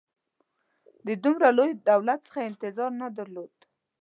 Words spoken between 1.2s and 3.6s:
دومره لوی دولت څخه یې انتظار نه درلود.